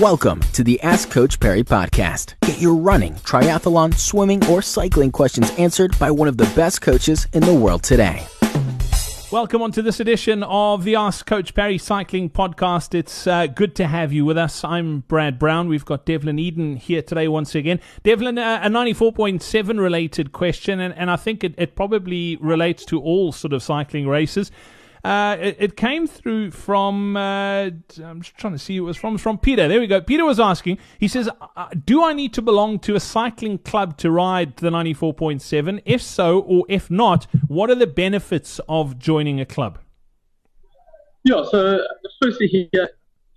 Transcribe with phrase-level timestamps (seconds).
[0.00, 2.34] Welcome to the Ask Coach Parry podcast.
[2.42, 7.26] Get your running, triathlon, swimming, or cycling questions answered by one of the best coaches
[7.32, 8.24] in the world today.
[9.32, 12.94] Welcome on to this edition of the Ask Coach Parry Cycling Podcast.
[12.94, 14.62] It's uh, good to have you with us.
[14.62, 15.66] I'm Brad Brown.
[15.66, 17.80] We've got Devlin Eyden here today once again.
[18.04, 23.00] Devlin, uh, a 94.7 related question, and, and I think it, it probably relates to
[23.00, 24.52] all sort of cycling races.
[25.04, 27.16] Uh, it, it, came through from.
[27.16, 27.70] Uh,
[28.02, 28.76] I'm just trying to see.
[28.76, 29.68] It was from from Peter.
[29.68, 30.00] There we go.
[30.00, 30.78] Peter was asking.
[30.98, 34.70] He says, uh, "Do I need to belong to a cycling club to ride the
[34.70, 35.82] 94.7?
[35.84, 39.78] If so, or if not, what are the benefits of joining a club?"
[41.24, 41.44] Yeah.
[41.48, 41.80] So
[42.20, 42.90] firstly, here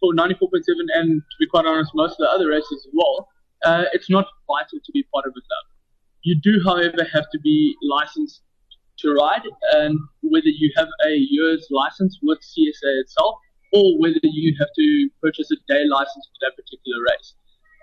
[0.00, 0.62] for 94.7,
[0.94, 3.28] and to be quite honest, most of the other races as well,
[3.64, 5.64] uh, it's not vital to be part of a club.
[6.22, 8.42] You do, however, have to be licensed
[8.98, 13.36] to ride, and whether you have a year's license with CSA itself,
[13.72, 17.34] or whether you have to purchase a day license for that particular race.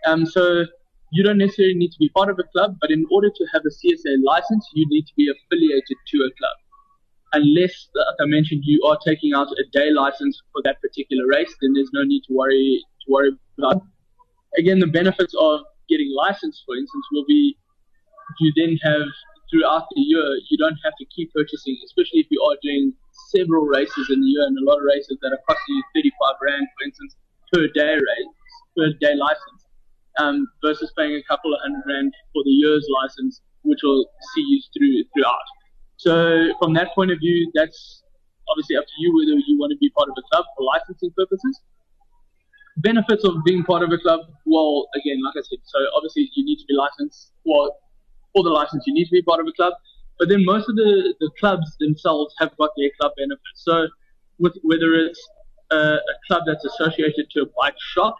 [0.06, 0.66] Um, so
[1.12, 3.64] you don't necessarily need to be part of a club, but in order to have
[3.66, 6.58] a CSA license, you need to be affiliated to a club.
[7.34, 11.54] Unless, like I mentioned, you are taking out a day license for that particular race,
[11.62, 13.84] then there's no need to worry to worry about.
[14.58, 17.58] Again, the benefits of getting licensed, for instance, will be
[18.40, 19.08] you then have
[19.52, 22.94] throughout the year, you don't have to keep purchasing, especially if you are doing
[23.36, 26.36] several races in the year and a lot of races that are costing you 35
[26.42, 27.16] rand, for instance,
[27.54, 28.32] per day race,
[28.76, 29.62] per day license,
[30.20, 34.42] um, versus paying a couple of hundred rand for the year's license, which will see
[34.42, 35.48] you through throughout.
[35.98, 38.04] So from that point of view, that's
[38.50, 41.12] obviously up to you whether you want to be part of a club for licensing
[41.16, 41.62] purposes.
[42.78, 46.46] Benefits of being part of a club, well, again, like I said, so obviously you
[46.46, 47.34] need to be licensed.
[47.46, 47.76] Well,
[48.34, 49.74] for the license, you need to be part of a club.
[50.20, 53.42] But then most of the, the clubs themselves have got their club benefits.
[53.56, 53.88] So
[54.40, 55.20] with, whether it's
[55.72, 58.16] a, a club that's associated to a bike shop,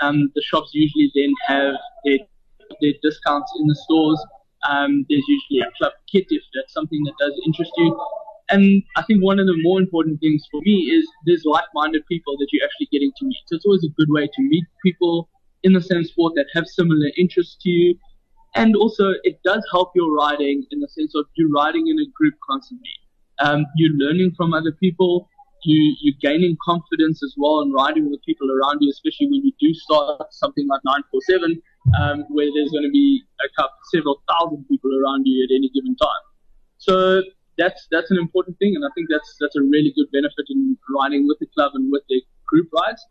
[0.00, 2.18] um, the shops usually then have their,
[2.80, 4.22] their discounts in the stores.
[4.68, 7.98] Um, there's usually a club kit if that's something that does interest you.
[8.48, 12.36] And I think one of the more important things for me is there's like-minded people
[12.38, 13.42] that you're actually getting to meet.
[13.46, 15.28] So it's always a good way to meet people
[15.62, 17.98] in the same sport that have similar interests to you
[18.56, 22.08] and also, it does help your riding in the sense of you're riding in a
[22.14, 22.90] group constantly.
[23.38, 25.28] Um, you're learning from other people.
[25.64, 29.52] You, you're gaining confidence as well in riding with people around you, especially when you
[29.60, 31.60] do start something like 947,
[32.00, 35.68] um, where there's going to be a couple, several thousand people around you at any
[35.74, 36.24] given time.
[36.78, 37.22] So
[37.58, 40.76] that's that's an important thing, and I think that's that's a really good benefit in
[40.94, 43.04] riding with the club and with the group rides.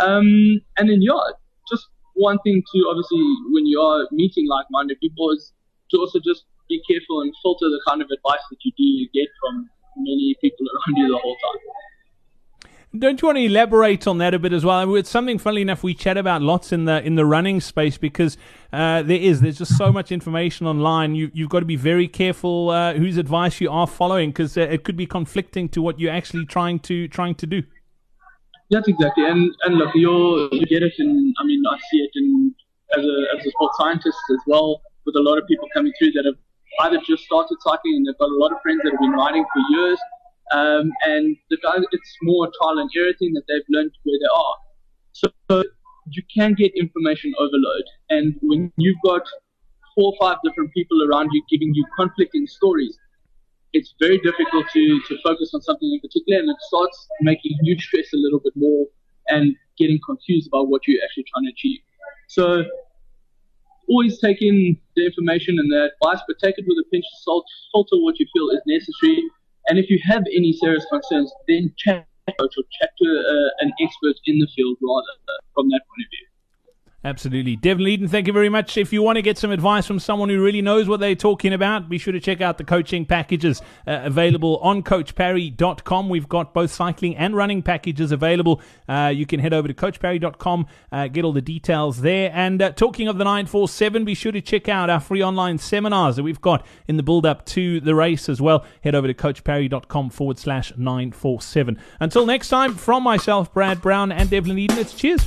[0.00, 1.34] Um, and then yeah,
[1.70, 1.88] just
[2.20, 5.52] one thing to obviously when you are meeting like-minded people is
[5.90, 9.28] to also just be careful and filter the kind of advice that you do get
[9.40, 11.60] from many people around you the whole time.
[12.98, 14.96] Don't you want to elaborate on that a bit as well?
[14.96, 18.36] It's something, funnily enough, we chat about lots in the in the running space because
[18.72, 21.14] uh, there is there's just so much information online.
[21.14, 24.62] You you've got to be very careful uh, whose advice you are following because uh,
[24.62, 27.62] it could be conflicting to what you're actually trying to trying to do.
[28.70, 29.24] Yes, exactly.
[29.26, 31.34] And and look, you you get it in.
[31.38, 32.54] I mean, I see it in
[32.96, 36.12] as a as a sports scientist as well, with a lot of people coming through
[36.12, 36.38] that have
[36.86, 39.44] either just started cycling and they've got a lot of friends that have been riding
[39.52, 39.98] for years.
[40.52, 44.30] Um, and the guys, it's more trial and error thing that they've learned where they
[44.34, 44.56] are.
[45.12, 45.64] So
[46.12, 49.22] you can get information overload, and when you've got
[49.96, 52.96] four or five different people around you giving you conflicting stories,
[53.72, 57.78] it's very difficult to, to focus on something in particular and it starts making you
[57.78, 58.86] stress a little bit more
[59.28, 61.80] and getting confused about what you're actually trying to achieve.
[62.28, 62.64] So
[63.88, 67.18] always take in the information and the advice, but take it with a pinch of
[67.22, 69.22] salt, filter what you feel is necessary.
[69.68, 72.06] And if you have any serious concerns, then chat
[72.38, 76.10] coach or chat to uh, an expert in the field rather from that point of
[76.10, 76.29] view.
[77.02, 77.56] Absolutely.
[77.56, 78.76] Devlin Eyden, thank you very much.
[78.76, 81.54] If you want to get some advice from someone who really knows what they're talking
[81.54, 86.10] about, be sure to check out the coaching packages uh, available on coachparry.com.
[86.10, 88.60] We've got both cycling and running packages available.
[88.86, 92.30] Uh, you can head over to coachparry.com, uh, get all the details there.
[92.34, 96.16] And uh, talking of the 947, be sure to check out our free online seminars
[96.16, 98.66] that we've got in the build up to the race as well.
[98.84, 101.78] Head over to coachparry.com forward slash 947.
[101.98, 105.26] Until next time, from myself, Brad Brown, and Devlin Eyden, it's cheers